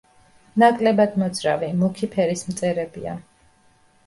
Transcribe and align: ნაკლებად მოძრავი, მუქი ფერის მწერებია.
ნაკლებად 0.61 1.19
მოძრავი, 1.23 1.69
მუქი 1.83 2.09
ფერის 2.17 2.43
მწერებია. 2.49 3.15